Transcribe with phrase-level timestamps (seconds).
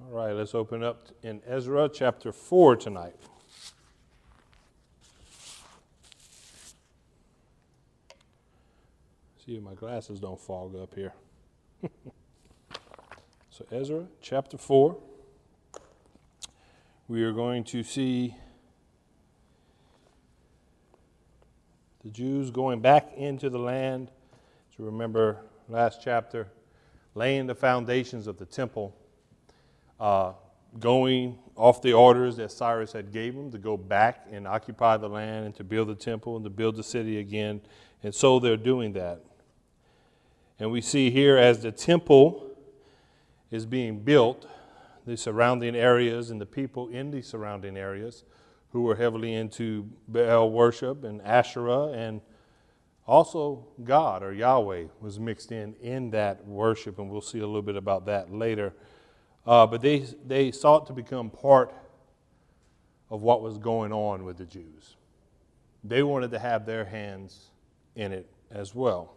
[0.00, 3.16] All right, let's open up in Ezra chapter 4 tonight.
[9.44, 11.12] See if my glasses don't fog up here.
[13.50, 14.96] so, Ezra chapter 4.
[17.08, 18.36] We are going to see
[22.04, 24.12] the Jews going back into the land.
[24.76, 25.38] To remember
[25.68, 26.46] last chapter,
[27.16, 28.94] laying the foundations of the temple,
[29.98, 30.32] uh,
[30.78, 35.08] going off the orders that Cyrus had gave them to go back and occupy the
[35.08, 37.60] land and to build the temple and to build the city again.
[38.02, 39.24] And so they're doing that.
[40.58, 42.56] And we see here as the temple
[43.50, 44.46] is being built,
[45.06, 48.24] the surrounding areas and the people in the surrounding areas
[48.70, 52.20] who were heavily into Baal worship and Asherah and
[53.06, 57.62] also God or Yahweh was mixed in in that worship, and we'll see a little
[57.62, 58.74] bit about that later.
[59.48, 61.72] Uh, but they, they sought to become part
[63.08, 64.96] of what was going on with the Jews.
[65.82, 67.46] They wanted to have their hands
[67.96, 69.14] in it as well.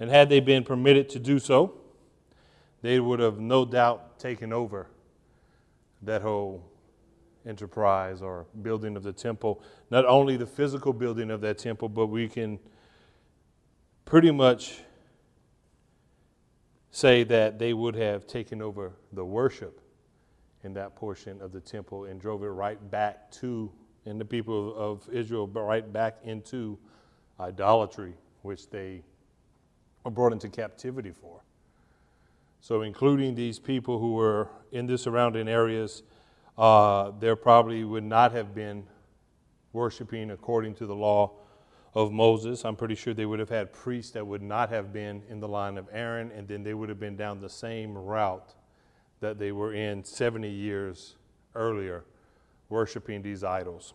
[0.00, 1.74] And had they been permitted to do so,
[2.80, 4.86] they would have no doubt taken over
[6.00, 6.64] that whole
[7.44, 9.62] enterprise or building of the temple.
[9.90, 12.58] Not only the physical building of that temple, but we can
[14.06, 14.80] pretty much
[16.92, 19.80] say that they would have taken over the worship
[20.62, 23.72] in that portion of the temple and drove it right back to,
[24.04, 26.78] and the people of Israel right back into
[27.40, 29.02] idolatry, which they
[30.04, 31.40] were brought into captivity for.
[32.60, 36.02] So, including these people who were in the surrounding areas,
[36.58, 38.84] uh, there probably would not have been
[39.72, 41.32] worshiping according to the law
[41.94, 42.64] of Moses.
[42.64, 45.48] I'm pretty sure they would have had priests that would not have been in the
[45.48, 48.54] line of Aaron, and then they would have been down the same route
[49.20, 51.16] that they were in 70 years
[51.54, 52.04] earlier,
[52.68, 53.94] worshiping these idols.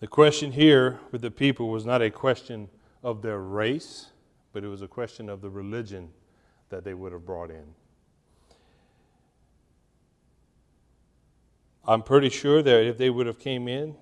[0.00, 2.68] The question here with the people was not a question
[3.04, 4.06] of their race,
[4.52, 6.10] but it was a question of the religion
[6.70, 7.64] that they would have brought in.
[11.86, 13.96] I'm pretty sure that if they would have came in,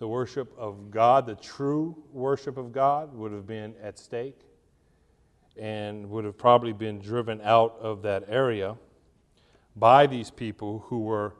[0.00, 4.40] the worship of God, the true worship of God, would have been at stake
[5.58, 8.76] and would have probably been driven out of that area
[9.76, 11.34] by these people who were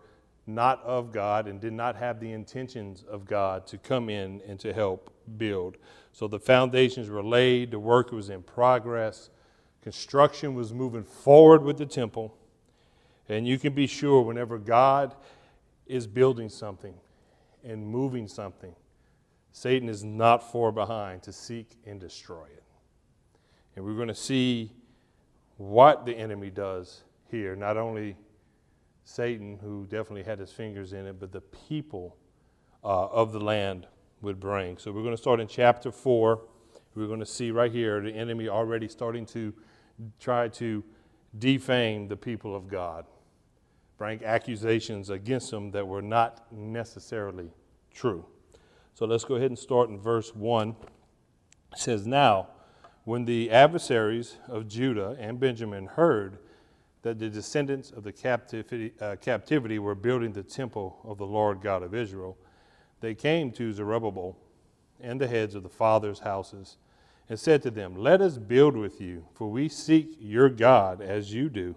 [0.46, 4.60] not of God and did not have the intentions of God to come in and
[4.60, 5.78] to help build.
[6.12, 9.30] So the foundations were laid, the work was in progress,
[9.80, 12.36] construction was moving forward with the temple.
[13.26, 15.14] And you can be sure whenever God
[15.86, 16.94] is building something
[17.64, 18.74] and moving something,
[19.52, 22.64] Satan is not far behind to seek and destroy it.
[23.76, 24.72] And we're going to see
[25.56, 27.56] what the enemy does here.
[27.56, 28.16] Not only
[29.04, 32.16] Satan, who definitely had his fingers in it, but the people
[32.84, 33.86] uh, of the land
[34.22, 34.78] would bring.
[34.78, 36.40] So we're going to start in chapter 4.
[36.94, 39.52] We're going to see right here the enemy already starting to
[40.18, 40.84] try to
[41.38, 43.06] defame the people of God,
[44.00, 47.50] bring accusations against them that were not necessarily
[47.92, 48.24] true.
[48.94, 50.70] So let's go ahead and start in verse 1.
[50.70, 52.48] It says, Now,
[53.04, 56.38] when the adversaries of Judah and Benjamin heard
[57.02, 61.60] that the descendants of the captivity, uh, captivity were building the temple of the Lord
[61.60, 62.38] God of Israel,
[63.00, 64.34] they came to Zerubbabel
[64.98, 66.78] and the heads of the fathers' houses
[67.28, 71.34] and said to them, Let us build with you, for we seek your God as
[71.34, 71.76] you do.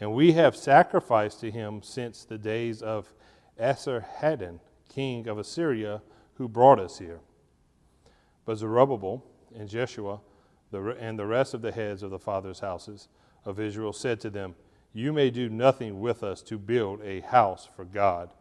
[0.00, 3.12] And we have sacrificed to him since the days of
[3.60, 6.02] Esarhaddon, king of Assyria,
[6.34, 7.20] who brought us here.
[8.44, 9.24] But Zerubbabel
[9.56, 10.20] and Jeshua
[10.72, 13.08] and the rest of the heads of the fathers' houses
[13.44, 14.54] of Israel said to them,
[14.92, 18.32] You may do nothing with us to build a house for God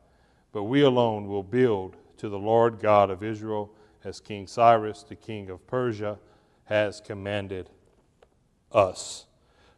[0.57, 3.72] but we alone will build to the Lord God of Israel
[4.03, 6.18] as King Cyrus, the king of Persia,
[6.63, 7.69] has commanded
[8.72, 9.27] us.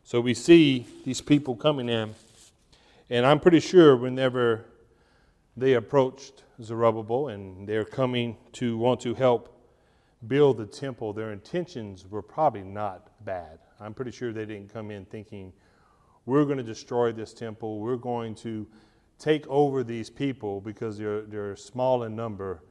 [0.09, 2.15] So we see these people coming in,
[3.11, 4.65] and I'm pretty sure whenever
[5.55, 9.55] they approached Zerubbabel and they're coming to want to help
[10.25, 13.59] build the temple, their intentions were probably not bad.
[13.79, 15.53] I'm pretty sure they didn't come in thinking,
[16.25, 18.65] we're going to destroy this temple, we're going to
[19.19, 22.63] take over these people because they're, they're small in number,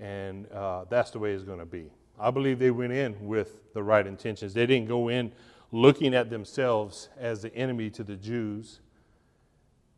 [0.00, 1.90] and uh, that's the way it's going to be.
[2.18, 4.54] I believe they went in with the right intentions.
[4.54, 5.30] They didn't go in
[5.72, 8.80] looking at themselves as the enemy to the Jews.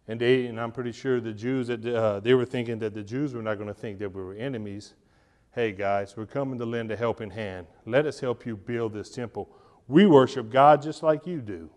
[0.06, 3.02] And, they, and I'm pretty sure the Jews, that uh, they were thinking that the
[3.02, 4.94] Jews were not going to think that we were enemies.
[5.52, 7.66] Hey, guys, we're coming to lend a helping hand.
[7.84, 9.50] Let us help you build this temple.
[9.86, 11.70] We worship God just like you do.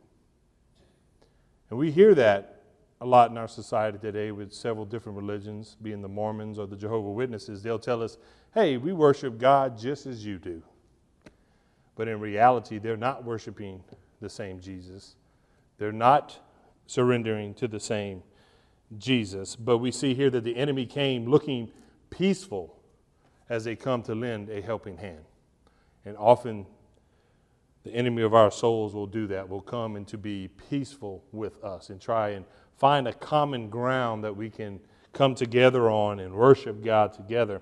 [1.70, 2.64] And we hear that
[3.02, 6.76] a lot in our society today with several different religions, being the Mormons or the
[6.76, 7.64] Jehovah Witnesses.
[7.64, 8.18] They'll tell us,
[8.54, 10.62] hey, we worship God just as you do.
[11.96, 13.84] But in reality, they're not worshiping
[14.22, 15.16] the same Jesus.
[15.78, 16.40] They're not
[16.88, 18.24] surrendering to the same
[18.98, 19.56] Jesus.
[19.56, 21.72] But we see here that the enemy came looking
[22.10, 22.78] peaceful
[23.50, 25.26] as they come to lend a helping hand.
[26.06, 26.66] And often
[27.84, 31.64] the enemy of our souls will do that, will come and to be peaceful with
[31.64, 32.46] us and try and
[32.78, 34.80] find a common ground that we can
[35.14, 37.62] come together on and worship God together.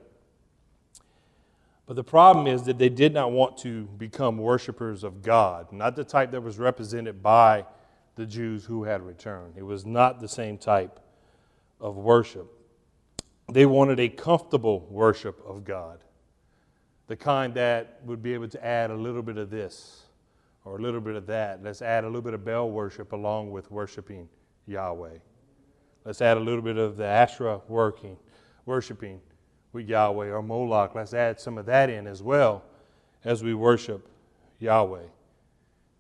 [1.90, 5.96] But the problem is that they did not want to become worshipers of God, not
[5.96, 7.66] the type that was represented by
[8.14, 9.56] the Jews who had returned.
[9.58, 11.00] It was not the same type
[11.82, 12.46] of worship.
[13.52, 16.04] They wanted a comfortable worship of God,
[17.08, 20.04] the kind that would be able to add a little bit of this
[20.66, 21.64] or a little bit of that.
[21.64, 24.30] Let's add a little bit of Baal worship along with worshiping
[24.68, 25.18] Yahweh.
[26.06, 28.16] Let's add a little bit of the Asherah working,
[28.68, 29.22] worshiping
[29.72, 30.96] with Yahweh or Moloch.
[30.96, 32.64] Let's add some of that in as well
[33.24, 34.08] as we worship
[34.60, 35.06] Yahweh.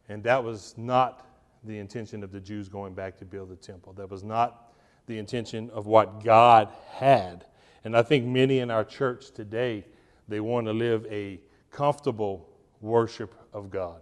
[0.08, 1.26] And that was not
[1.64, 3.94] the intention of the Jews going back to build the temple.
[3.94, 4.74] That was not
[5.08, 7.46] the intention of what God had.
[7.84, 9.86] And I think many in our church today,
[10.28, 11.40] they want to live a
[11.72, 12.50] comfortable
[12.82, 14.02] worship of God.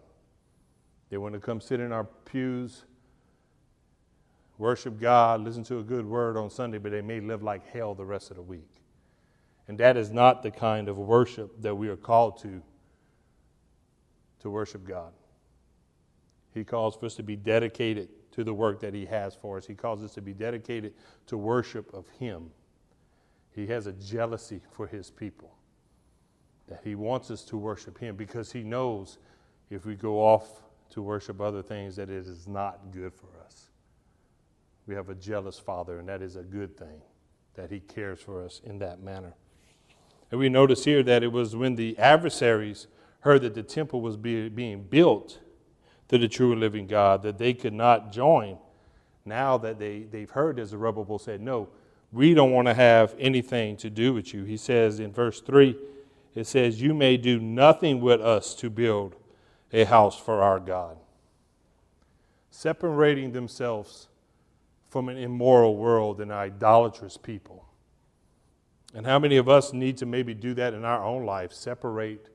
[1.10, 2.84] They want to come sit in our pews,
[4.58, 7.96] worship God, listen to a good word on Sunday, but they may live like hell
[7.96, 8.70] the rest of the week.
[9.68, 12.62] And that is not the kind of worship that we are called to
[14.40, 15.12] to worship God.
[16.54, 19.66] He calls for us to be dedicated to the work that He has for us.
[19.66, 20.94] He calls us to be dedicated
[21.28, 22.52] to worship of Him.
[23.52, 25.54] He has a jealousy for His people,
[26.68, 29.18] that He wants us to worship Him because He knows
[29.70, 30.62] if we go off
[30.92, 33.70] to worship other things that it is not good for us.
[34.86, 37.02] We have a jealous Father, and that is a good thing,
[37.56, 39.34] that He cares for us in that manner.
[40.32, 42.88] And we notice here that it was when the adversaries
[43.22, 45.40] heard that the temple was be, being built
[46.10, 48.58] to the true living God that they could not join.
[49.26, 51.70] Now that they, they've heard that Zerubbabel said, No,
[52.12, 54.44] we don't want to have anything to do with you.
[54.44, 55.78] He says in verse 3,
[56.36, 59.16] it says, You may do nothing with us to build
[59.74, 60.98] a house for our God.
[62.50, 64.08] Separating themselves
[64.90, 67.67] from an immoral world and idolatrous people.
[68.98, 71.54] And how many of us need to maybe do that in our own life?
[71.54, 72.30] Separate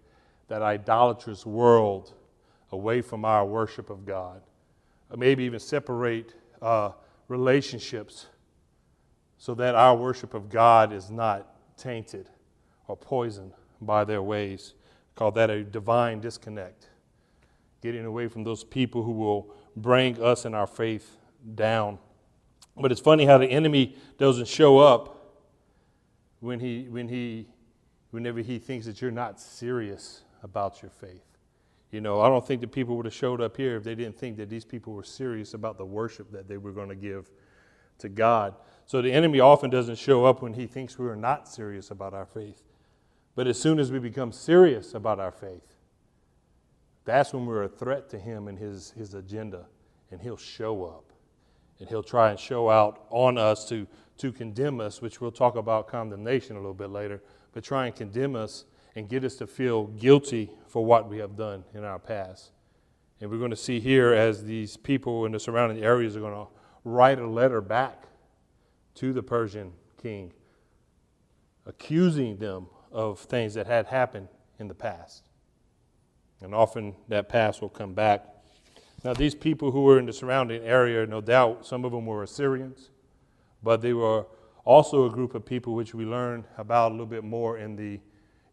[0.46, 2.12] that idolatrous world
[2.70, 4.42] away from our worship of God.
[5.10, 6.92] Or maybe even separate uh,
[7.26, 8.26] relationships
[9.38, 12.28] so that our worship of God is not tainted
[12.86, 14.74] or poisoned by their ways.
[15.16, 16.90] Call that a divine disconnect
[17.82, 21.16] getting away from those people who will bring us and our faith
[21.56, 21.98] down.
[22.76, 25.18] But it's funny how the enemy doesn't show up
[26.42, 27.46] when he, when he,
[28.10, 31.24] whenever he thinks that you're not serious about your faith.
[31.92, 34.18] You know, I don't think that people would have showed up here if they didn't
[34.18, 37.30] think that these people were serious about the worship that they were going to give
[37.98, 38.56] to God.
[38.86, 42.12] So the enemy often doesn't show up when he thinks we are not serious about
[42.12, 42.64] our faith.
[43.36, 45.76] But as soon as we become serious about our faith,
[47.04, 49.66] that's when we're a threat to him and his, his agenda,
[50.10, 51.12] and he'll show up.
[51.78, 53.86] And he'll try and show out on us to,
[54.22, 57.20] to condemn us, which we'll talk about condemnation a little bit later,
[57.52, 58.64] but try and condemn us
[58.94, 62.52] and get us to feel guilty for what we have done in our past.
[63.20, 66.34] And we're going to see here as these people in the surrounding areas are going
[66.34, 66.46] to
[66.84, 68.04] write a letter back
[68.94, 70.32] to the Persian king,
[71.66, 74.28] accusing them of things that had happened
[74.60, 75.24] in the past.
[76.40, 78.24] And often that past will come back.
[79.02, 82.22] Now, these people who were in the surrounding area, no doubt, some of them were
[82.22, 82.90] Assyrians,
[83.62, 84.26] but they were
[84.64, 88.00] also a group of people which we learn about a little bit more in the,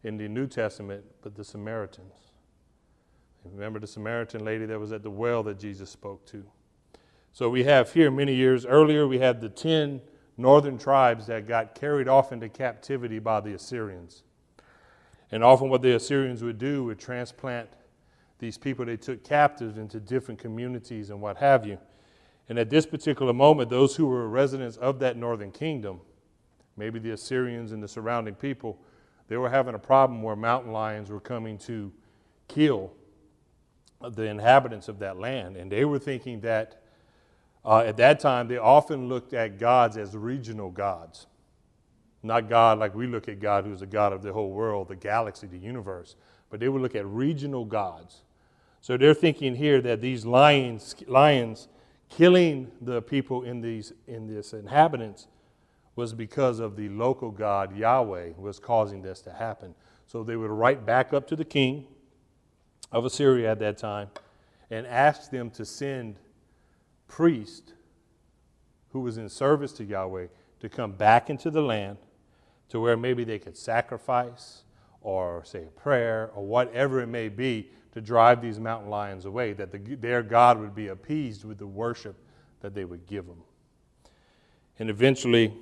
[0.02, 2.30] in the New Testament, but the Samaritans.
[3.44, 6.44] Remember the Samaritan lady that was at the well that Jesus spoke to.
[7.32, 10.00] So we have here many years earlier, we had the 10
[10.36, 14.24] northern tribes that got carried off into captivity by the Assyrians.
[15.30, 17.68] And often, what the Assyrians would do would transplant
[18.40, 21.78] these people they took captives into different communities and what have you.
[22.50, 26.00] And at this particular moment, those who were residents of that northern kingdom,
[26.76, 28.76] maybe the Assyrians and the surrounding people,
[29.28, 31.92] they were having a problem where mountain lions were coming to
[32.48, 32.92] kill
[34.00, 35.56] the inhabitants of that land.
[35.56, 36.82] And they were thinking that
[37.64, 41.28] uh, at that time, they often looked at gods as regional gods.
[42.24, 44.96] Not God like we look at God, who's the God of the whole world, the
[44.96, 46.16] galaxy, the universe.
[46.50, 48.22] But they would look at regional gods.
[48.80, 51.68] So they're thinking here that these lions, lions
[52.10, 55.28] killing the people in these in this inhabitants
[55.96, 59.74] was because of the local god Yahweh was causing this to happen.
[60.06, 61.86] So they would write back up to the king
[62.92, 64.08] of Assyria at that time
[64.70, 66.16] and ask them to send
[67.06, 67.72] priests
[68.92, 70.26] who was in service to Yahweh
[70.60, 71.96] to come back into the land
[72.68, 74.62] to where maybe they could sacrifice
[75.00, 79.52] or say a prayer or whatever it may be to drive these mountain lions away,
[79.54, 82.16] that the, their God would be appeased with the worship
[82.60, 83.42] that they would give them.
[84.78, 85.52] And eventually,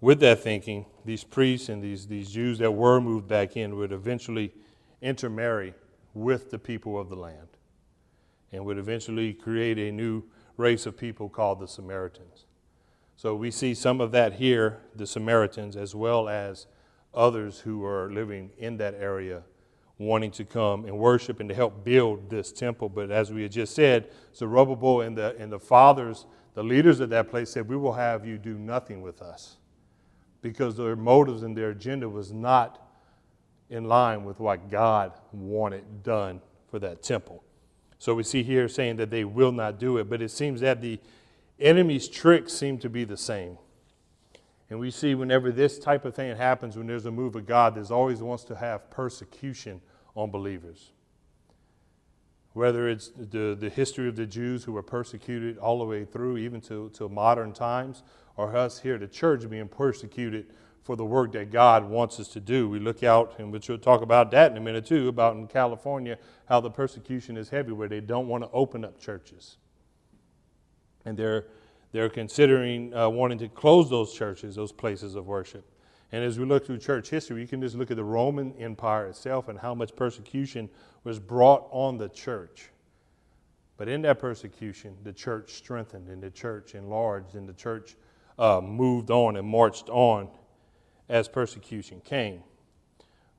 [0.00, 3.92] with that thinking, these priests and these, these Jews that were moved back in would
[3.92, 4.52] eventually
[5.00, 5.74] intermarry
[6.14, 7.48] with the people of the land
[8.52, 10.22] and would eventually create a new
[10.56, 12.46] race of people called the Samaritans.
[13.16, 16.66] So we see some of that here, the Samaritans, as well as
[17.12, 19.42] others who are living in that area
[19.98, 22.88] wanting to come and worship and to help build this temple.
[22.88, 27.10] But as we had just said, Zerubbabel and the, and the fathers, the leaders of
[27.10, 29.56] that place said, We will have you do nothing with us
[30.42, 32.80] because their motives and their agenda was not
[33.70, 37.42] in line with what God wanted done for that temple.
[37.98, 40.82] So we see here saying that they will not do it, but it seems that
[40.82, 41.00] the
[41.58, 43.56] enemy's tricks seem to be the same.
[44.70, 47.74] And we see whenever this type of thing happens, when there's a move of God,
[47.74, 49.80] there's always wants to have persecution
[50.14, 50.92] on believers.
[52.54, 56.38] Whether it's the, the history of the Jews who were persecuted all the way through,
[56.38, 58.02] even to, to modern times,
[58.36, 60.46] or us here the church being persecuted
[60.82, 62.68] for the work that God wants us to do.
[62.68, 66.18] We look out, and we'll talk about that in a minute too, about in California,
[66.46, 69.56] how the persecution is heavy, where they don't want to open up churches.
[71.04, 71.46] And they're
[71.94, 75.64] they're considering uh, wanting to close those churches, those places of worship.
[76.10, 79.06] And as we look through church history, you can just look at the Roman Empire
[79.06, 80.68] itself and how much persecution
[81.04, 82.70] was brought on the church.
[83.76, 87.94] But in that persecution, the church strengthened and the church enlarged and the church
[88.40, 90.28] uh, moved on and marched on
[91.08, 92.42] as persecution came.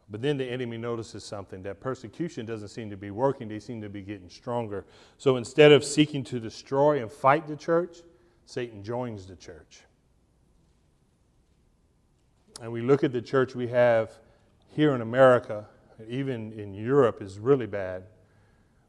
[0.09, 3.81] But then the enemy notices something that persecution doesn't seem to be working, they seem
[3.81, 4.85] to be getting stronger.
[5.17, 7.97] So instead of seeking to destroy and fight the church,
[8.45, 9.81] Satan joins the church.
[12.61, 14.11] And we look at the church we have
[14.69, 15.65] here in America,
[16.07, 18.03] even in Europe, is really bad,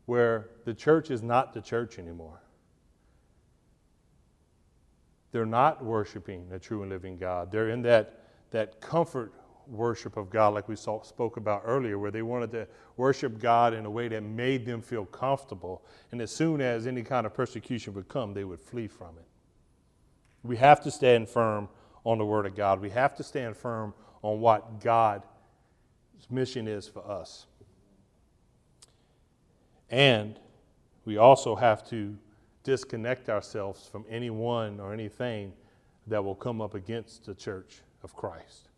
[0.06, 2.40] where the church is not the church anymore.
[5.32, 7.50] They're not worshiping the true and living God.
[7.50, 8.22] They're in that,
[8.52, 9.32] that comfort
[9.66, 13.74] worship of God, like we saw, spoke about earlier, where they wanted to worship God
[13.74, 15.84] in a way that made them feel comfortable.
[16.12, 19.25] And as soon as any kind of persecution would come, they would flee from it.
[20.46, 21.68] We have to stand firm
[22.04, 22.80] on the Word of God.
[22.80, 25.24] We have to stand firm on what God's
[26.30, 27.46] mission is for us.
[29.90, 30.38] And
[31.04, 32.16] we also have to
[32.64, 35.52] disconnect ourselves from anyone or anything
[36.08, 38.68] that will come up against the church of Christ.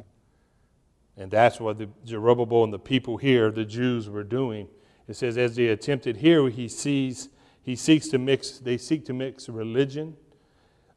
[1.16, 4.68] And that's what the Zerubbabel and the people here, the Jews, were doing.
[5.08, 7.30] It says, as they attempted here, he sees,
[7.62, 10.16] he seeks to mix, they seek to mix religion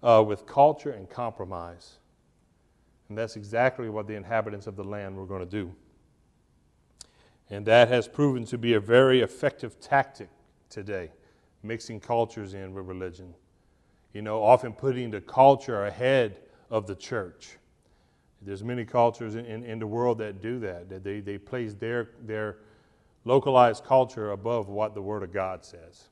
[0.04, 1.98] uh, with culture and compromise.
[3.10, 5.74] And that's exactly what the inhabitants of the land were going to do.
[7.50, 10.30] And that has proven to be a very effective tactic
[10.70, 11.12] today,
[11.62, 13.34] mixing cultures in with religion.
[14.14, 16.40] You know, often putting the culture ahead
[16.70, 17.58] of the church.
[18.42, 21.74] There's many cultures in, in, in the world that do that, that they, they place
[21.74, 22.58] their, their
[23.26, 26.10] localized culture above what the Word of God says,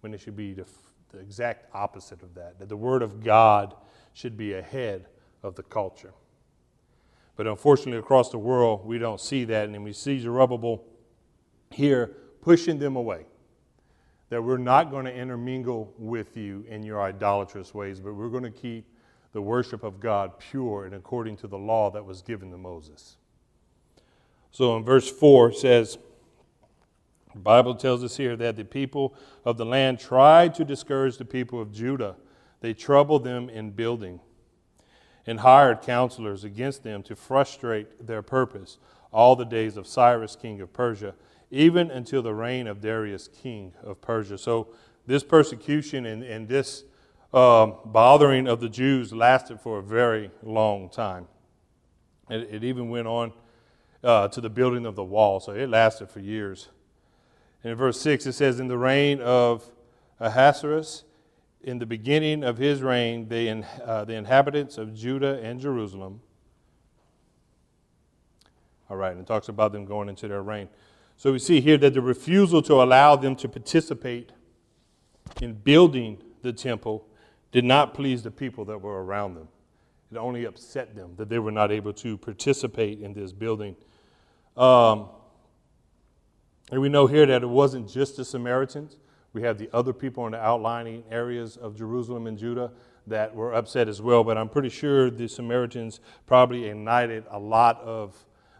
[0.00, 0.64] when it should be the
[1.12, 3.74] the exact opposite of that, that the Word of God
[4.12, 5.06] should be ahead
[5.42, 6.12] of the culture.
[7.36, 10.82] But unfortunately, across the world, we don't see that, and we see Zerubbabel
[11.70, 13.26] here pushing them away.
[14.30, 18.42] That we're not going to intermingle with you in your idolatrous ways, but we're going
[18.42, 18.86] to keep
[19.32, 23.18] the worship of God pure and according to the law that was given to Moses.
[24.50, 25.98] So in verse 4 it says,
[27.36, 29.14] the Bible tells us here that the people
[29.44, 32.16] of the land tried to discourage the people of Judah.
[32.62, 34.20] They troubled them in building
[35.26, 38.78] and hired counselors against them to frustrate their purpose
[39.12, 41.14] all the days of Cyrus, king of Persia,
[41.50, 44.38] even until the reign of Darius, king of Persia.
[44.38, 44.68] So,
[45.06, 46.84] this persecution and, and this
[47.34, 51.28] um, bothering of the Jews lasted for a very long time.
[52.30, 53.34] It, it even went on
[54.02, 56.70] uh, to the building of the wall, so it lasted for years.
[57.66, 59.68] In verse 6, it says, In the reign of
[60.20, 61.02] Ahasuerus,
[61.62, 66.20] in the beginning of his reign, the, uh, the inhabitants of Judah and Jerusalem.
[68.88, 70.68] All right, and it talks about them going into their reign.
[71.16, 74.30] So we see here that the refusal to allow them to participate
[75.42, 77.04] in building the temple
[77.50, 79.48] did not please the people that were around them.
[80.12, 83.74] It only upset them that they were not able to participate in this building.
[84.56, 85.08] Um,
[86.70, 88.96] and we know here that it wasn't just the Samaritans.
[89.32, 92.72] We have the other people in the outlining areas of Jerusalem and Judah
[93.06, 94.24] that were upset as well.
[94.24, 98.16] But I'm pretty sure the Samaritans probably ignited a lot of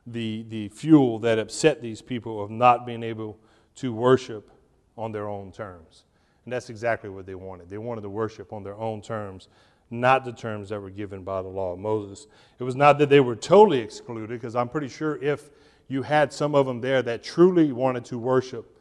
[0.07, 3.39] the, the fuel that upset these people of not being able
[3.77, 4.51] to worship
[4.97, 6.05] on their own terms.
[6.45, 7.69] And that's exactly what they wanted.
[7.69, 9.49] They wanted to worship on their own terms,
[9.91, 12.29] not the terms that were given by the law of Moses.
[12.59, 15.51] It was not that they were totally excluded, because I'm pretty sure if
[15.89, 18.77] you had some of them there that truly wanted to worship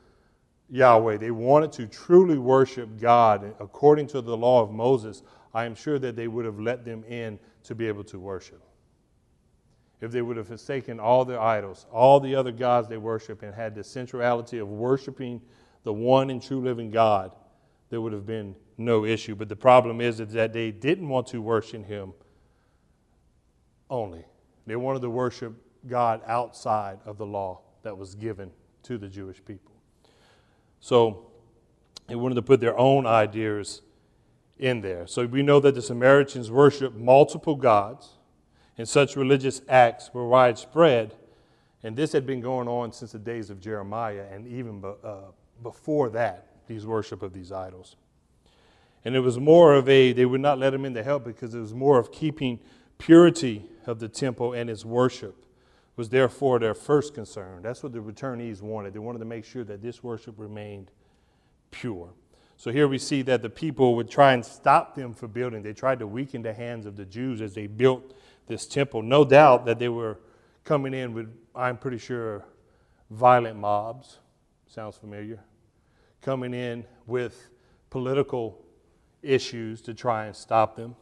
[0.69, 5.21] Yahweh, they wanted to truly worship God according to the law of Moses,
[5.53, 8.61] I am sure that they would have let them in to be able to worship.
[10.01, 13.53] If they would have forsaken all their idols, all the other gods they worship, and
[13.53, 15.41] had the centrality of worshiping
[15.83, 17.31] the one and true living God,
[17.89, 19.35] there would have been no issue.
[19.35, 22.13] But the problem is, that they didn't want to worship Him
[23.89, 24.25] only.
[24.65, 25.53] They wanted to worship
[25.87, 28.51] God outside of the law that was given
[28.83, 29.73] to the Jewish people.
[30.79, 31.27] So
[32.07, 33.81] they wanted to put their own ideas
[34.57, 35.07] in there.
[35.07, 38.09] So we know that the Samaritans worshiped multiple gods,
[38.77, 41.15] and such religious acts were widespread.
[41.83, 45.17] And this had been going on since the days of Jeremiah, and even uh,
[45.61, 47.95] before that, these worship of these idols.
[49.03, 51.53] And it was more of a, they would not let them in to help because
[51.53, 52.59] it was more of keeping
[52.97, 55.45] purity of the temple and its worship
[55.95, 57.61] was therefore their first concern.
[57.61, 58.93] That's what the returnees wanted.
[58.93, 60.91] They wanted to make sure that this worship remained
[61.71, 62.09] pure.
[62.57, 65.61] So here we see that the people would try and stop them from building.
[65.61, 68.15] They tried to weaken the hands of the Jews as they built
[68.47, 69.01] this temple.
[69.01, 70.19] No doubt that they were
[70.63, 72.45] coming in with, I'm pretty sure,
[73.09, 74.19] violent mobs.
[74.67, 75.39] Sounds familiar?
[76.21, 77.49] Coming in with
[77.89, 78.61] political
[79.21, 80.95] issues to try and stop them.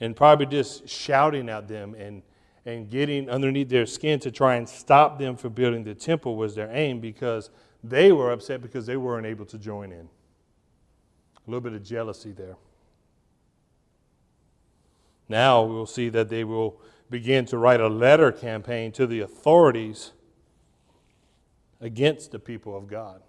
[0.00, 2.22] And probably just shouting at them and
[2.66, 6.56] and getting underneath their skin to try and stop them from building the temple was
[6.56, 7.48] their aim because
[7.82, 10.08] they were upset because they weren't able to join in.
[11.46, 12.56] A little bit of jealousy there.
[15.28, 20.10] Now we'll see that they will begin to write a letter campaign to the authorities
[21.80, 23.22] against the people of God.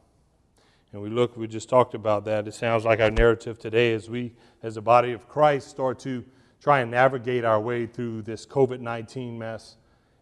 [0.92, 2.48] And we look, we just talked about that.
[2.48, 6.26] It sounds like our narrative today as we, as the body of Christ, start to
[6.62, 9.78] try and navigate our way through this COVID 19 mess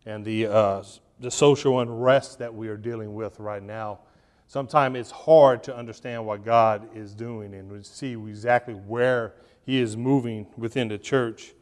[0.05, 0.83] and the, uh,
[1.19, 3.99] the social unrest that we are dealing with right now.
[4.47, 9.33] Sometimes it's hard to understand what God is doing and see exactly where
[9.65, 11.53] He is moving within the church.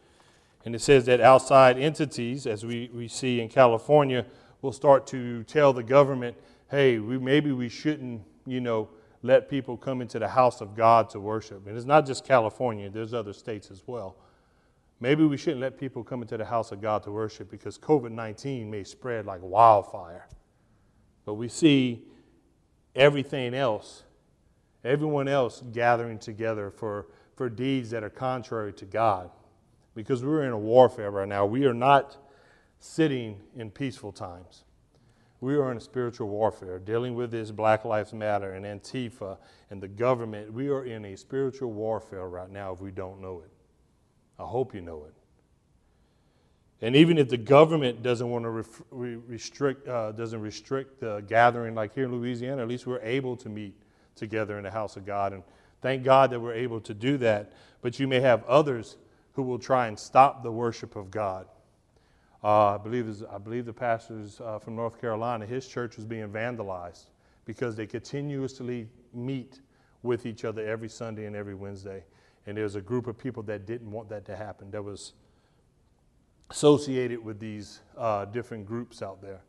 [0.66, 4.26] And it says that outside entities, as we, we see in California,
[4.62, 6.38] will start to tell the government,
[6.70, 8.90] hey, we, maybe we shouldn't, you know,
[9.22, 11.66] let people come into the house of God to worship.
[11.68, 14.18] And it's not just California, there's other states as well.
[15.04, 18.12] Maybe we shouldn't let people come into the house of God to worship because COVID
[18.12, 20.30] 19 may spread like wildfire.
[21.26, 22.06] But we see
[22.96, 24.04] everything else,
[24.86, 29.30] everyone else gathering together for, for deeds that are contrary to God.
[29.94, 31.46] Because we're in a warfare right now.
[31.46, 32.16] We are not
[32.80, 34.63] sitting in peaceful times.
[35.42, 39.38] We are in a spiritual warfare, dealing with this Black Lives Matter and Antifa
[39.70, 40.54] and the government.
[40.54, 43.53] We are in a spiritual warfare right now if we don't know it.
[44.39, 45.13] I hope you know it.
[46.86, 51.96] And even if the government doesn't want to restrict, uh, doesn't restrict the gathering like
[51.96, 53.74] here in Louisiana, at least we're able to meet
[54.15, 55.32] together in the house of God.
[55.32, 55.43] And
[55.82, 57.54] thank God that we're able to do that.
[57.82, 58.98] But you may have others
[59.34, 61.48] who will try and stop the worship of God.
[62.43, 66.28] Uh, I, believe I believe the pastor's uh, from North Carolina, his church was being
[66.28, 67.06] vandalized
[67.46, 69.62] because they continuously meet
[70.02, 72.04] with each other every Sunday and every Wednesday.
[72.45, 75.13] And there was a group of people that didn't want that to happen, that was
[76.49, 79.41] associated with these uh, different groups out there,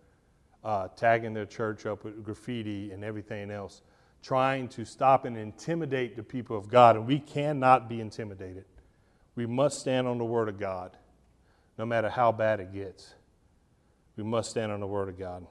[0.65, 3.83] uh, tagging their church up with graffiti and everything else,
[4.23, 6.97] trying to stop and intimidate the people of God.
[6.97, 8.65] And we cannot be intimidated.
[9.35, 10.97] We must stand on the Word of God,
[11.77, 13.15] no matter how bad it gets.
[14.17, 15.47] We must stand on the Word of God.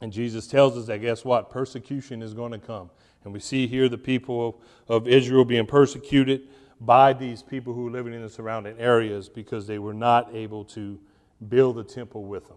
[0.00, 1.50] And Jesus tells us that guess what?
[1.50, 2.90] Persecution is going to come.
[3.24, 6.48] And we see here the people of, of Israel being persecuted
[6.80, 10.64] by these people who were living in the surrounding areas because they were not able
[10.64, 10.98] to
[11.48, 12.56] build the temple with them.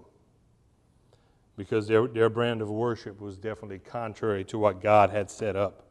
[1.58, 5.86] Because their, their brand of worship was definitely contrary to what God had set up.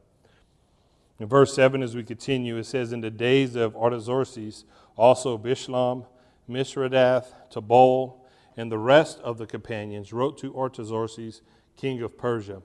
[1.20, 4.64] In verse 7, as we continue, it says, In the days of Artaxerxes,
[4.96, 6.06] also Bishlam,
[6.50, 8.21] Mithredath, Tabal,
[8.56, 11.42] and the rest of the companions wrote to Artaxerxes,
[11.76, 12.62] king of Persia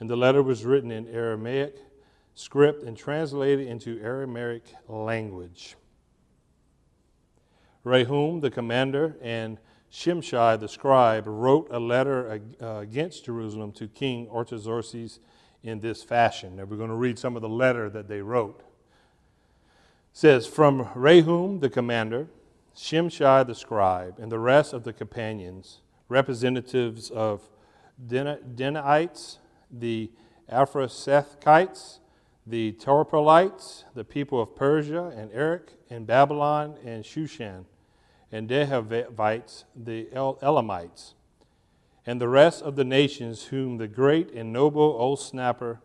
[0.00, 1.76] and the letter was written in Aramaic,
[2.34, 5.76] script and translated into Aramaic language.
[7.84, 9.58] Rehum, the commander, and
[9.92, 15.20] Shimshai, the scribe, wrote a letter uh, against Jerusalem to King Artaxerxes
[15.62, 16.56] in this fashion.
[16.56, 18.60] Now we're going to read some of the letter that they wrote.
[18.60, 18.64] It
[20.12, 22.26] says, From Rehum, the commander,
[22.76, 27.48] Shimshai, the scribe, and the rest of the companions, representatives of
[28.04, 29.38] Denaites,
[29.70, 30.10] the
[30.50, 31.98] Aphrasathites,
[32.46, 37.64] the Tarpolites, the people of Persia and Erech and Babylon and Shushan,
[38.30, 41.14] and Dehavites, the Elamites,
[42.04, 45.78] and the rest of the nations whom the great and noble Osnapper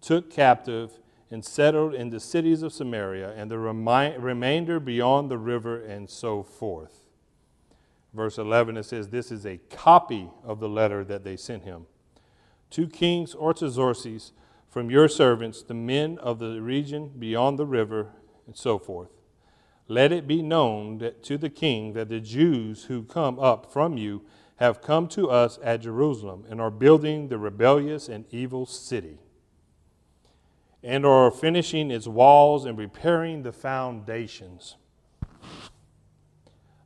[0.00, 5.38] took captive and settled in the cities of Samaria, and the remi- remainder beyond the
[5.38, 7.04] river, and so forth.
[8.12, 11.86] Verse 11, it says, This is a copy of the letter that they sent him.
[12.70, 14.32] To Kings Artaxerxes,
[14.70, 18.08] from your servants, the men of the region beyond the river,
[18.46, 19.10] and so forth.
[19.86, 23.96] Let it be known that, to the king that the Jews who come up from
[23.98, 24.22] you
[24.56, 29.18] have come to us at Jerusalem and are building the rebellious and evil city,
[30.84, 34.76] and are finishing its walls and repairing the foundations.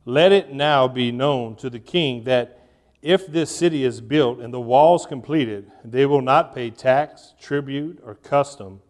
[0.05, 2.65] Let it now be known to the king that
[3.01, 7.99] if this city is built and the walls completed, they will not pay tax, tribute,
[8.03, 8.81] or custom,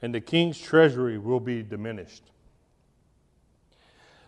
[0.00, 2.30] and the king's treasury will be diminished.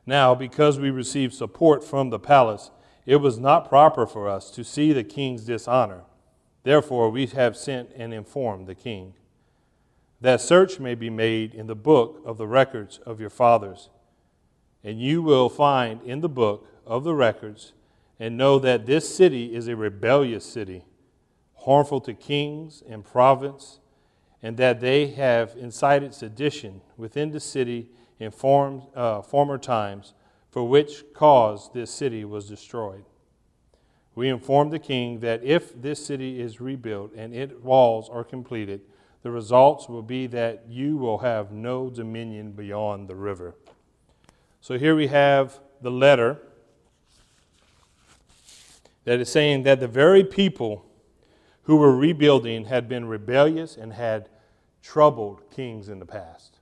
[0.04, 2.72] Now, because we received support from the palace,
[3.04, 6.02] it was not proper for us to see the king's dishonor.
[6.64, 9.14] Therefore, we have sent and informed the king
[10.20, 13.90] that search may be made in the book of the records of your fathers,
[14.82, 17.72] and you will find in the book of the records
[18.18, 20.84] and know that this city is a rebellious city,
[21.56, 23.80] harmful to kings and province,
[24.42, 30.14] and that they have incited sedition within the city in form, uh, former times,
[30.50, 33.04] for which cause this city was destroyed.
[34.14, 38.80] We informed the king that if this city is rebuilt and its walls are completed,
[39.26, 43.56] the results will be that you will have no dominion beyond the river.
[44.60, 46.38] So here we have the letter
[49.02, 50.86] that is saying that the very people
[51.62, 54.28] who were rebuilding had been rebellious and had
[54.80, 56.60] troubled kings in the past.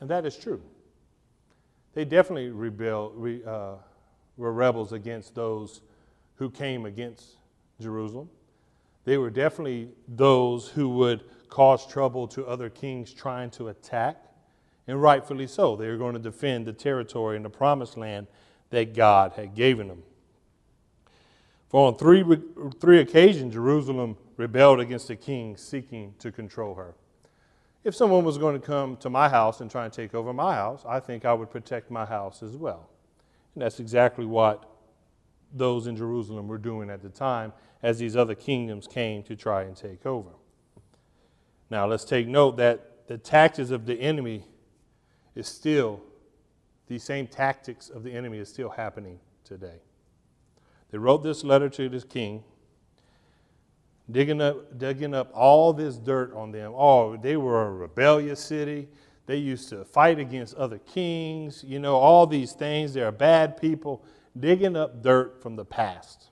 [0.00, 0.60] And that is true.
[1.94, 3.76] They definitely rebel, re, uh,
[4.36, 5.80] were rebels against those
[6.34, 7.38] who came against
[7.80, 8.28] Jerusalem.
[9.04, 14.16] They were definitely those who would cause trouble to other kings trying to attack,
[14.86, 15.76] and rightfully so.
[15.76, 18.26] They were going to defend the territory and the promised land
[18.70, 20.02] that God had given them.
[21.68, 22.24] For on three,
[22.80, 26.94] three occasions, Jerusalem rebelled against the king seeking to control her.
[27.84, 30.54] If someone was going to come to my house and try and take over my
[30.54, 32.88] house, I think I would protect my house as well.
[33.54, 34.64] And that's exactly what
[35.52, 39.62] those in Jerusalem were doing at the time as these other kingdoms came to try
[39.62, 40.30] and take over.
[41.70, 44.44] Now, let's take note that the tactics of the enemy
[45.34, 46.00] is still,
[46.86, 49.80] these same tactics of the enemy is still happening today.
[50.90, 52.44] They wrote this letter to this king,
[54.10, 56.72] digging up, digging up all this dirt on them.
[56.76, 58.88] Oh, they were a rebellious city.
[59.24, 62.92] They used to fight against other kings, you know, all these things.
[62.92, 64.04] They're bad people,
[64.38, 66.28] digging up dirt from the past.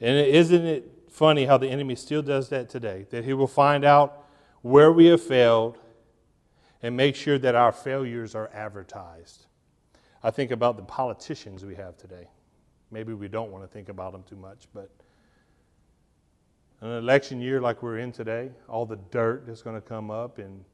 [0.00, 3.06] And isn't it funny how the enemy still does that today?
[3.10, 4.24] That he will find out
[4.62, 5.78] where we have failed
[6.82, 9.46] and make sure that our failures are advertised.
[10.22, 12.28] I think about the politicians we have today.
[12.90, 14.90] Maybe we don't want to think about them too much, but
[16.80, 20.38] an election year like we're in today, all the dirt that's going to come up
[20.38, 20.64] and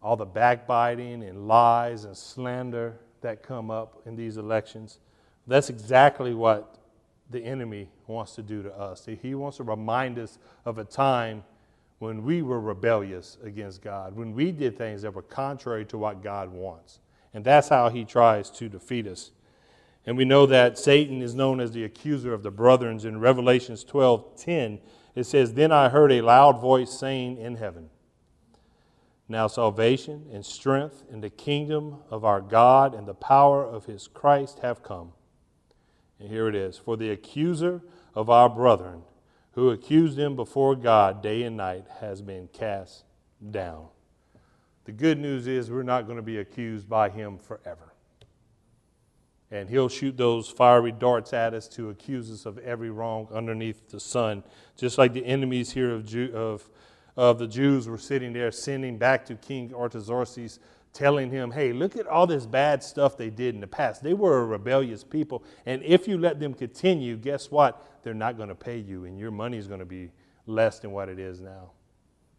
[0.00, 5.00] all the backbiting and lies and slander that come up in these elections,
[5.46, 6.78] that's exactly what
[7.30, 9.06] the enemy wants to do to us.
[9.22, 11.44] He wants to remind us of a time
[11.98, 16.22] when we were rebellious against God, when we did things that were contrary to what
[16.22, 17.00] God wants.
[17.32, 19.32] And that's how he tries to defeat us.
[20.06, 23.00] And we know that Satan is known as the accuser of the brethren.
[23.06, 24.80] In Revelations 12 10,
[25.14, 27.88] it says, Then I heard a loud voice saying in heaven,
[29.28, 34.08] Now salvation and strength and the kingdom of our God and the power of his
[34.08, 35.12] Christ have come.
[36.18, 37.82] And here it is For the accuser
[38.14, 39.02] of our brethren,
[39.52, 43.04] who accused them before God day and night, has been cast
[43.50, 43.86] down.
[44.84, 47.94] The good news is we're not going to be accused by him forever.
[49.50, 53.88] And he'll shoot those fiery darts at us to accuse us of every wrong underneath
[53.88, 54.42] the sun.
[54.76, 56.68] Just like the enemies here of, Jew, of,
[57.16, 60.58] of the Jews were sitting there sending back to King Artaxerxes,
[60.94, 64.02] telling him, hey, look at all this bad stuff they did in the past.
[64.02, 65.44] They were a rebellious people.
[65.66, 67.84] And if you let them continue, guess what?
[68.02, 70.12] They're not going to pay you, and your money is going to be
[70.46, 71.72] less than what it is now.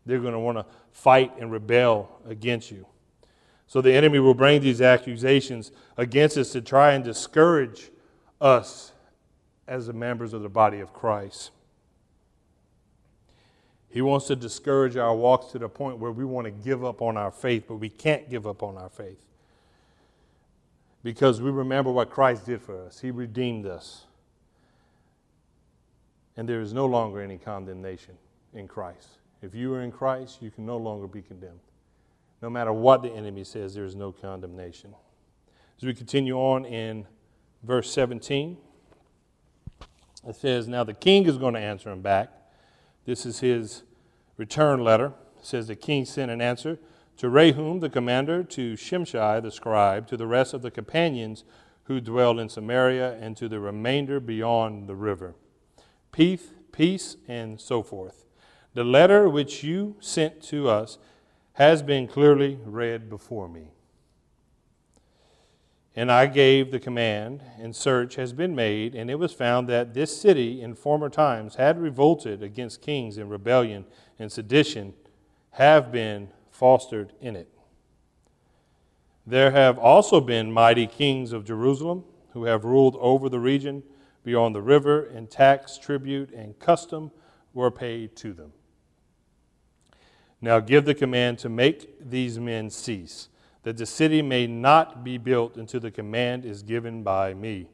[0.06, 2.88] They're going to want to fight and rebel against you.
[3.68, 7.92] So the enemy will bring these accusations against us to try and discourage
[8.40, 8.94] us
[9.68, 11.52] as the members of the body of Christ.
[13.96, 17.02] He wants to discourage our walks to the point where we want to give up
[17.02, 19.24] on our faith, but we can't give up on our faith.
[21.02, 23.00] Because we remember what Christ did for us.
[23.00, 24.04] He redeemed us.
[26.36, 28.18] And there is no longer any condemnation
[28.54, 29.08] in Christ.
[29.42, 31.62] If you are in Christ, you can no longer be condemned.
[32.42, 34.94] No matter what the enemy says, there is no condemnation.
[35.78, 37.08] As we continue on in
[37.64, 38.58] verse 17,
[40.28, 42.34] it says, Now the king is going to answer him back.
[43.06, 43.84] This is his
[44.38, 45.14] return letter.
[45.38, 46.80] It says the king sent an answer
[47.18, 51.44] to Rehum the commander, to Shimshai the scribe, to the rest of the companions
[51.84, 55.36] who dwell in Samaria, and to the remainder beyond the river.
[56.12, 58.26] Peace, peace, and so forth.
[58.74, 60.98] The letter which you sent to us
[61.54, 63.75] has been clearly read before me.
[65.96, 69.94] And I gave the command, and search has been made, and it was found that
[69.94, 73.86] this city in former times had revolted against kings in rebellion
[74.20, 74.94] and sedition,
[75.52, 77.48] have been fostered in it.
[79.26, 82.04] There have also been mighty kings of Jerusalem
[82.34, 83.82] who have ruled over the region
[84.26, 87.12] beyond the river, and tax, tribute, and custom
[87.54, 88.52] were paid to them.
[90.42, 93.30] Now give the command to make these men cease
[93.66, 97.68] that the city may not be built until the command is given by me.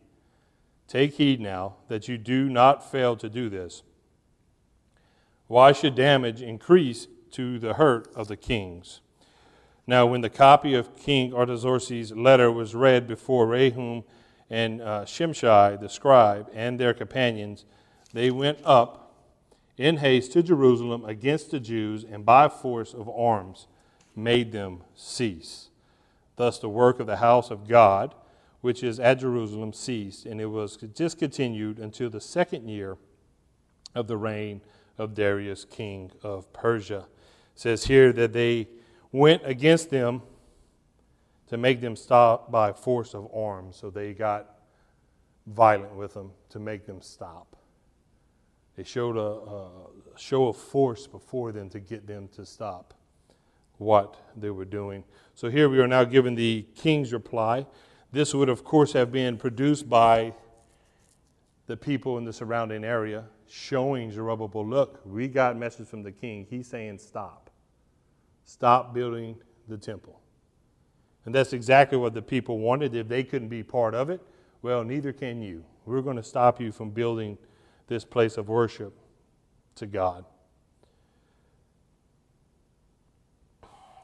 [0.87, 3.83] Take heed now that you do not fail to do this.
[5.47, 9.01] Why should damage increase to the hurt of the kings?
[9.85, 14.05] Now, when the copy of King Artaxerxes' letter was read before Rehum
[14.49, 17.65] and uh, Shimshai the scribe and their companions,
[18.13, 19.13] they went up
[19.75, 23.67] in haste to Jerusalem against the Jews and by force of arms
[24.15, 25.67] made them cease.
[26.41, 28.15] Thus, the work of the house of God,
[28.61, 32.97] which is at Jerusalem, ceased, and it was discontinued until the second year
[33.93, 34.61] of the reign
[34.97, 37.05] of Darius, king of Persia.
[37.53, 38.69] It says here that they
[39.11, 40.23] went against them
[41.45, 43.75] to make them stop by force of arms.
[43.75, 44.61] So they got
[45.45, 47.55] violent with them to make them stop.
[48.75, 52.95] They showed a, a show of force before them to get them to stop
[53.81, 55.03] what they were doing.
[55.33, 57.65] So here we are now given the king's reply.
[58.11, 60.33] This would, of course, have been produced by
[61.65, 66.45] the people in the surrounding area, showing Zerubbabel, look, we got message from the king.
[66.47, 67.49] He's saying, stop.
[68.45, 70.21] Stop building the temple.
[71.25, 72.93] And that's exactly what the people wanted.
[72.93, 74.21] If they couldn't be part of it,
[74.61, 75.63] well, neither can you.
[75.85, 77.37] We're going to stop you from building
[77.87, 78.93] this place of worship
[79.75, 80.25] to God.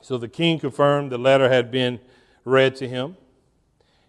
[0.07, 1.99] So the king confirmed the letter had been
[2.45, 3.17] read to him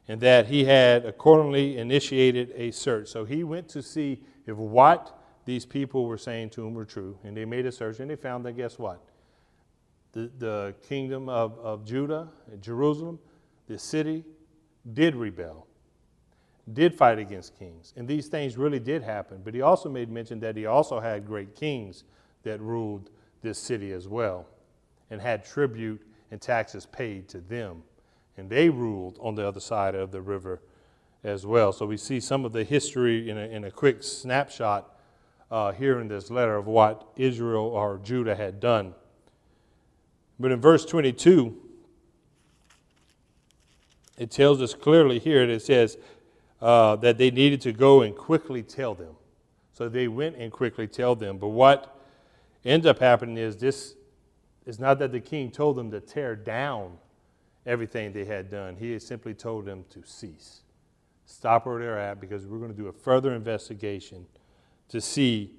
[0.07, 3.09] and that he had accordingly initiated a search.
[3.09, 7.19] So he went to see if what these people were saying to him were true.
[7.25, 9.03] And they made a search and they found that, guess what?
[10.13, 12.29] The, the kingdom of, of Judah,
[12.61, 13.19] Jerusalem,
[13.67, 14.25] the city,
[14.93, 15.67] did rebel,
[16.73, 17.93] did fight against kings.
[17.97, 19.41] And these things really did happen.
[19.45, 22.05] But he also made mention that he also had great kings
[22.45, 23.11] that ruled
[23.43, 24.47] this city as well
[25.11, 27.83] and had tribute and taxes paid to them.
[28.37, 30.61] And they ruled on the other side of the river
[31.25, 31.73] as well.
[31.73, 34.95] So we see some of the history in a, in a quick snapshot
[35.51, 38.95] uh, here in this letter of what Israel or Judah had done.
[40.39, 41.57] But in verse 22,
[44.19, 45.97] it tells us clearly here, it says
[46.61, 49.15] uh, that they needed to go and quickly tell them.
[49.73, 51.39] So they went and quickly tell them.
[51.39, 51.97] But what
[52.65, 53.95] ends up happening is this
[54.69, 56.99] it's not that the king told them to tear down
[57.65, 58.77] everything they had done.
[58.77, 60.61] He had simply told them to cease.
[61.25, 64.27] Stop where they're at because we're going to do a further investigation
[64.91, 65.53] to see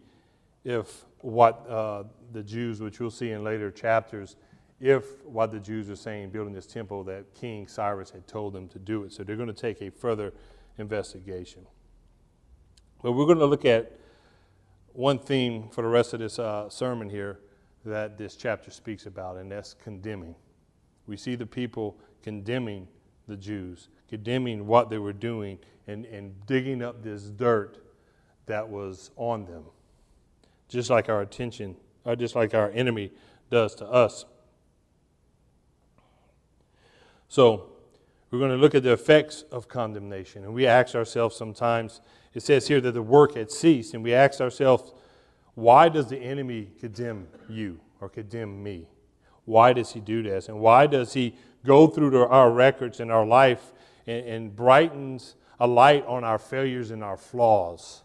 [0.64, 4.36] if what uh, the Jews, which we'll see in later chapters,
[4.80, 8.68] if what the Jews are saying building this temple that King Cyrus had told them
[8.68, 9.12] to do it.
[9.12, 10.34] So they're going to take a further
[10.78, 11.66] investigation.
[13.02, 13.92] But we're going to look at
[14.94, 17.40] one theme for the rest of this uh, sermon here
[17.86, 20.36] that this chapter speaks about, and that's condemning.
[21.08, 22.88] We see the people condemning
[23.28, 27.78] the Jews, condemning what they were doing, and, and digging up this dirt
[28.46, 29.64] that was on them.
[30.68, 33.12] Just like our attention or just like our enemy
[33.50, 34.26] does to us.
[37.28, 37.70] So,
[38.32, 40.44] we're going to look at the effects of condemnation.
[40.44, 42.02] And we ask ourselves sometimes,
[42.34, 44.94] it says here that the work had ceased, and we ask ourselves,
[45.60, 48.88] why does the enemy condemn you or condemn me?
[49.46, 50.48] Why does he do this?
[50.48, 53.74] And why does he go through our records in our life
[54.08, 58.04] and, and brightens a light on our failures and our flaws?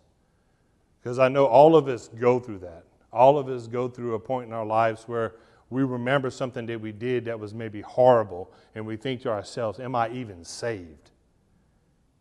[1.01, 2.85] Because I know all of us go through that.
[3.13, 5.37] All of us go through a point in our lives where
[5.71, 9.79] we remember something that we did that was maybe horrible, and we think to ourselves,
[9.79, 11.11] Am I even saved?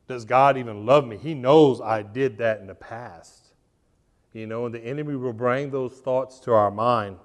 [0.08, 1.18] Does God even love me?
[1.18, 3.43] He knows I did that in the past.
[4.34, 7.18] You know, and the enemy will bring those thoughts to our mind.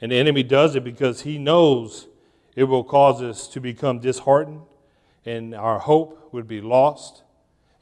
[0.00, 2.08] And the enemy does it because he knows
[2.56, 4.62] it will cause us to become disheartened,
[5.24, 7.22] and our hope would be lost,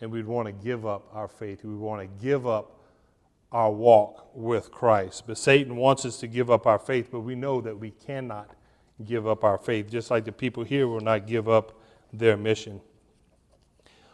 [0.01, 1.65] and we'd want to give up our faith.
[1.65, 2.79] We want to give up
[3.51, 5.27] our walk with Christ.
[5.27, 8.51] But Satan wants us to give up our faith, but we know that we cannot
[9.05, 11.73] give up our faith, just like the people here will not give up
[12.13, 12.81] their mission.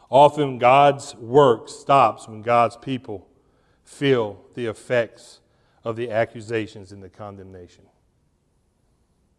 [0.09, 3.27] Often God's work stops when God's people
[3.87, 5.41] feel the effects
[5.85, 7.85] of the accusations and the condemnation.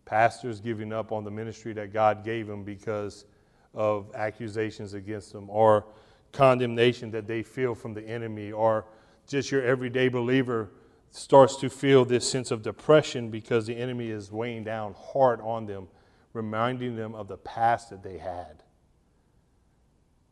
[0.06, 3.26] Pastors giving up on the ministry that God gave them because
[3.74, 5.86] of accusations against them or
[6.32, 8.86] condemnation that they feel from the enemy or
[9.28, 10.72] just your everyday believer
[11.12, 15.66] starts to feel this sense of depression because the enemy is weighing down hard on
[15.66, 15.90] them,
[16.32, 18.64] reminding them of the past that they had.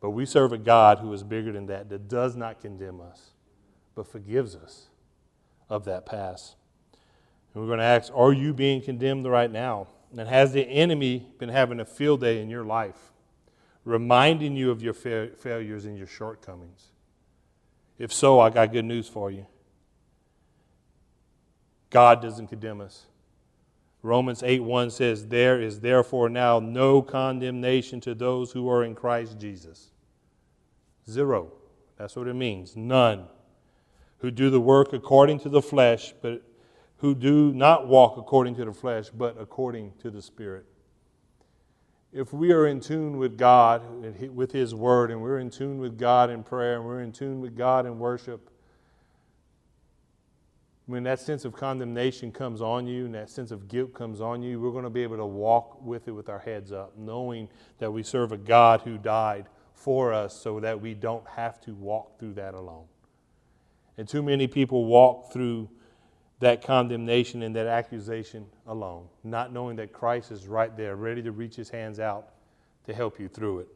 [0.00, 3.32] But we serve a God who is bigger than that, that does not condemn us,
[3.96, 4.86] but forgives us
[5.68, 6.54] of that past.
[7.52, 9.88] And we're going to ask Are you being condemned right now?
[10.16, 13.12] And has the enemy been having a field day in your life,
[13.84, 16.92] reminding you of your fa- failures and your shortcomings?
[17.98, 19.46] If so, I got good news for you.
[21.90, 23.06] God doesn't condemn us.
[24.02, 28.94] Romans 8 1 says, There is therefore now no condemnation to those who are in
[28.94, 29.90] Christ Jesus.
[31.08, 31.52] Zero.
[31.96, 32.76] That's what it means.
[32.76, 33.26] None.
[34.18, 36.42] Who do the work according to the flesh, but
[36.98, 40.66] who do not walk according to the flesh, but according to the Spirit
[42.16, 43.82] if we are in tune with God,
[44.34, 47.42] with His Word, and we're in tune with God in prayer, and we're in tune
[47.42, 48.48] with God in worship,
[50.86, 54.40] when that sense of condemnation comes on you and that sense of guilt comes on
[54.40, 57.50] you, we're going to be able to walk with it with our heads up, knowing
[57.80, 61.74] that we serve a God who died for us so that we don't have to
[61.74, 62.86] walk through that alone.
[63.98, 65.68] And too many people walk through
[66.40, 71.32] that condemnation and that accusation alone, not knowing that Christ is right there, ready to
[71.32, 72.28] reach his hands out
[72.84, 73.68] to help you through it.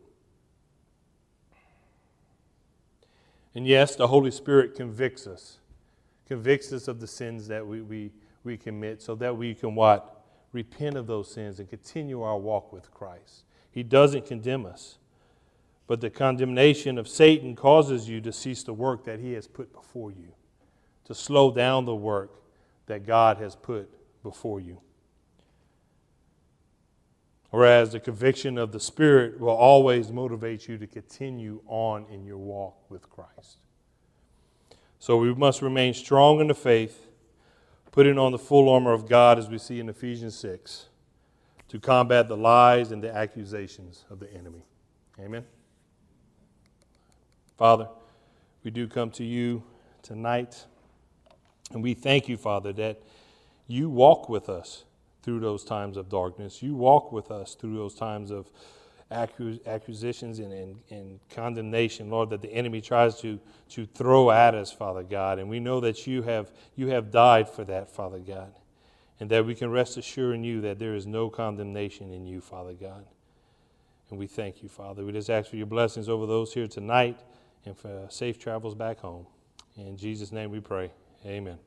[3.55, 5.59] And yes, the Holy Spirit convicts us,
[6.27, 8.13] convicts us of the sins that we, we,
[8.45, 10.23] we commit so that we can what?
[10.53, 13.45] Repent of those sins and continue our walk with Christ.
[13.71, 14.99] He doesn't condemn us.
[15.91, 19.73] But the condemnation of Satan causes you to cease the work that he has put
[19.73, 20.35] before you,
[21.07, 22.45] to slow down the work
[22.87, 23.91] that God has put
[24.23, 24.81] before you.
[27.51, 32.39] Whereas the conviction of the Spirit will always motivate you to continue on in your
[32.39, 33.59] walk with Christ.
[35.01, 37.09] So we must remain strong in the faith,
[37.91, 40.87] putting on the full armor of God, as we see in Ephesians 6,
[41.67, 44.63] to combat the lies and the accusations of the enemy.
[45.19, 45.45] Amen.
[47.61, 47.89] Father,
[48.65, 49.63] we do come to you
[50.01, 50.65] tonight.
[51.73, 53.03] And we thank you, Father, that
[53.67, 54.85] you walk with us
[55.23, 56.63] through those times of darkness.
[56.63, 58.51] You walk with us through those times of
[59.11, 63.39] accusations and, and, and, condemnation, Lord, that the enemy tries to,
[63.73, 65.39] to throw at us, Father God.
[65.39, 68.55] And we know that you have, you have died for that, Father God.
[69.21, 72.41] And that we can rest assured in you that there is no condemnation in you,
[72.41, 73.05] Father God.
[74.09, 75.05] And we thank you, Father.
[75.05, 77.21] We just ask for your blessings over those here tonight
[77.65, 79.27] and for safe travels back home.
[79.77, 80.91] In Jesus' name we pray.
[81.25, 81.59] Amen.